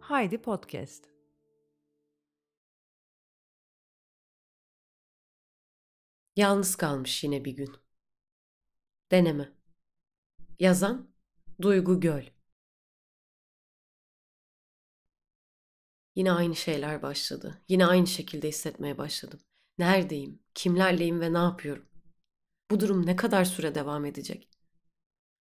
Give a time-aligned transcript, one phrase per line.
[0.00, 1.04] Haydi Podcast.
[6.36, 7.76] Yalnız kalmış yine bir gün.
[9.10, 9.52] Deneme.
[10.58, 11.10] Yazan
[11.62, 12.24] Duygu Göl.
[16.14, 17.62] Yine aynı şeyler başladı.
[17.68, 19.40] Yine aynı şekilde hissetmeye başladım.
[19.78, 20.42] Neredeyim?
[20.54, 21.88] Kimlerleyim ve ne yapıyorum?
[22.70, 24.48] Bu durum ne kadar süre devam edecek?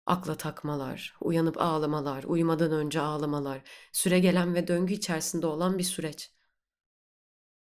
[0.05, 3.61] Akla takmalar, uyanıp ağlamalar, uyumadan önce ağlamalar,
[3.91, 6.31] süre gelen ve döngü içerisinde olan bir süreç.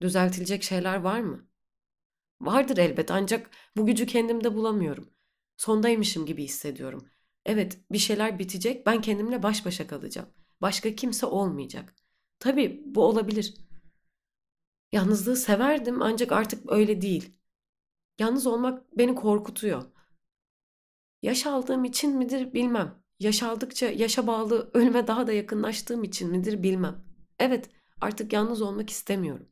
[0.00, 1.48] Düzeltilecek şeyler var mı?
[2.40, 5.10] Vardır elbet ancak bu gücü kendimde bulamıyorum.
[5.56, 7.08] Sondaymışım gibi hissediyorum.
[7.46, 10.28] Evet, bir şeyler bitecek, ben kendimle baş başa kalacağım.
[10.62, 11.94] Başka kimse olmayacak.
[12.38, 13.54] Tabii bu olabilir.
[14.92, 17.36] Yalnızlığı severdim ancak artık öyle değil.
[18.18, 19.84] Yalnız olmak beni korkutuyor.
[21.22, 23.04] Yaş aldığım için midir bilmem.
[23.20, 27.04] Yaş aldıkça yaşa bağlı ölüme daha da yakınlaştığım için midir bilmem.
[27.38, 27.70] Evet,
[28.00, 29.48] artık yalnız olmak istemiyorum.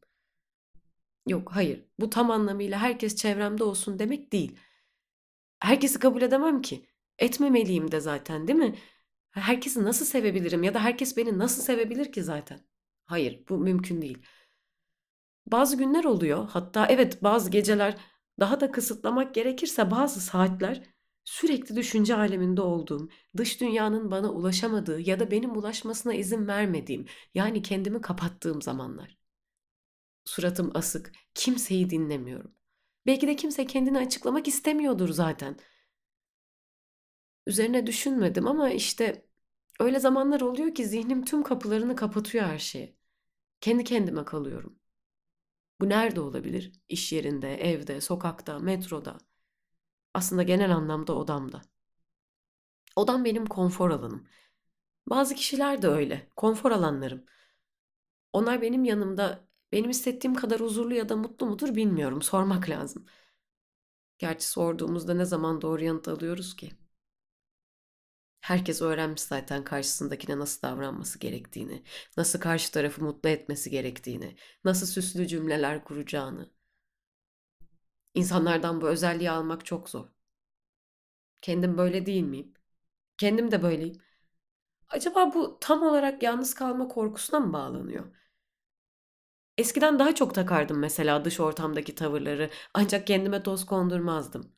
[1.26, 1.84] Yok, hayır.
[1.98, 4.58] Bu tam anlamıyla herkes çevremde olsun demek değil.
[5.58, 6.86] Herkesi kabul edemem ki.
[7.18, 8.78] Etmemeliyim de zaten, değil mi?
[9.30, 12.60] Herkesi nasıl sevebilirim ya da herkes beni nasıl sevebilir ki zaten?
[13.04, 14.18] Hayır, bu mümkün değil.
[15.46, 17.96] Bazı günler oluyor, hatta evet bazı geceler
[18.42, 20.82] daha da kısıtlamak gerekirse bazı saatler
[21.24, 27.62] sürekli düşünce aleminde olduğum, dış dünyanın bana ulaşamadığı ya da benim ulaşmasına izin vermediğim, yani
[27.62, 29.18] kendimi kapattığım zamanlar.
[30.24, 32.54] Suratım asık, kimseyi dinlemiyorum.
[33.06, 35.56] Belki de kimse kendini açıklamak istemiyordur zaten.
[37.46, 39.26] Üzerine düşünmedim ama işte
[39.80, 42.96] öyle zamanlar oluyor ki zihnim tüm kapılarını kapatıyor her şeye.
[43.60, 44.81] Kendi kendime kalıyorum.
[45.80, 46.72] Bu nerede olabilir?
[46.88, 49.18] İş yerinde, evde, sokakta, metroda.
[50.14, 51.62] Aslında genel anlamda odamda.
[52.96, 54.28] Odam benim konfor alanım.
[55.06, 57.24] Bazı kişiler de öyle, konfor alanlarım.
[58.32, 62.22] Onlar benim yanımda benim hissettiğim kadar huzurlu ya da mutlu mudur bilmiyorum.
[62.22, 63.06] Sormak lazım.
[64.18, 66.72] Gerçi sorduğumuzda ne zaman doğru yanıt alıyoruz ki?
[68.42, 71.82] Herkes öğrenmiş zaten karşısındakine nasıl davranması gerektiğini,
[72.16, 76.50] nasıl karşı tarafı mutlu etmesi gerektiğini, nasıl süslü cümleler kuracağını.
[78.14, 80.08] İnsanlardan bu özelliği almak çok zor.
[81.42, 82.54] Kendim böyle değil miyim?
[83.18, 84.02] Kendim de böyleyim.
[84.88, 88.06] Acaba bu tam olarak yalnız kalma korkusuna mı bağlanıyor?
[89.58, 94.52] Eskiden daha çok takardım mesela dış ortamdaki tavırları ancak kendime toz kondurmazdım.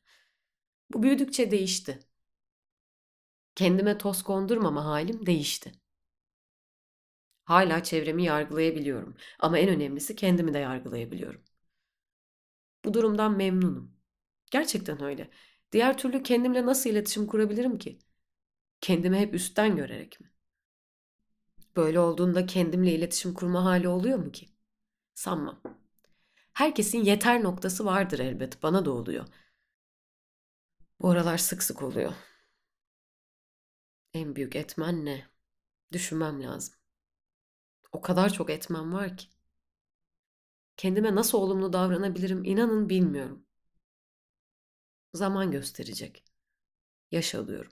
[0.93, 1.99] Bu büyüdükçe değişti.
[3.55, 5.71] Kendime toz kondurmama halim değişti.
[7.45, 11.41] Hala çevremi yargılayabiliyorum ama en önemlisi kendimi de yargılayabiliyorum.
[12.85, 13.95] Bu durumdan memnunum.
[14.51, 15.29] Gerçekten öyle.
[15.71, 17.99] Diğer türlü kendimle nasıl iletişim kurabilirim ki?
[18.81, 20.31] Kendimi hep üstten görerek mi?
[21.75, 24.49] Böyle olduğunda kendimle iletişim kurma hali oluyor mu ki?
[25.15, 25.61] Sanmam.
[26.53, 28.63] Herkesin yeter noktası vardır elbet.
[28.63, 29.25] Bana da oluyor.
[31.01, 32.13] Bu aralar sık sık oluyor.
[34.15, 35.29] En büyük etmen ne?
[35.91, 36.75] Düşünmem lazım.
[37.91, 39.27] O kadar çok etmen var ki.
[40.77, 43.45] Kendime nasıl olumlu davranabilirim inanın bilmiyorum.
[45.13, 46.23] Zaman gösterecek.
[47.11, 47.71] Yaş alıyorum.